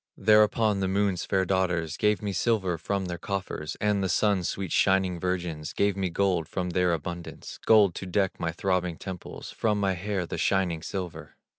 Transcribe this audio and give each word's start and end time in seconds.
Thereupon 0.17 0.79
the 0.79 0.87
Moon's 0.87 1.25
fair 1.25 1.45
daughters 1.45 1.95
Gave 1.95 2.23
me 2.23 2.33
silver 2.33 2.79
from 2.79 3.05
their 3.05 3.19
coffers; 3.19 3.75
And 3.79 4.03
the 4.03 4.09
Sun's 4.09 4.49
sweet 4.49 4.71
shining 4.71 5.19
virgins 5.19 5.73
Gave 5.73 5.95
me 5.95 6.09
gold 6.09 6.47
from 6.47 6.71
their 6.71 6.91
abundance, 6.91 7.59
Gold 7.67 7.93
to 8.01 8.07
deck 8.07 8.39
my 8.39 8.51
throbbing 8.51 8.97
temples, 8.97 9.51
For 9.51 9.75
my 9.75 9.93
hair 9.93 10.25
the 10.25 10.39
shining 10.39 10.81
silver. 10.81 11.35